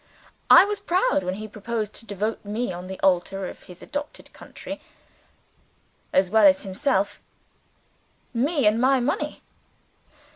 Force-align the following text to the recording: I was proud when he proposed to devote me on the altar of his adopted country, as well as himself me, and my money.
I 0.49 0.65
was 0.65 0.79
proud 0.79 1.21
when 1.21 1.35
he 1.35 1.47
proposed 1.47 1.93
to 1.93 2.07
devote 2.07 2.43
me 2.43 2.73
on 2.73 2.87
the 2.87 2.99
altar 3.01 3.45
of 3.45 3.61
his 3.61 3.83
adopted 3.83 4.33
country, 4.33 4.81
as 6.11 6.31
well 6.31 6.47
as 6.47 6.63
himself 6.63 7.21
me, 8.33 8.65
and 8.65 8.81
my 8.81 8.99
money. 8.99 9.43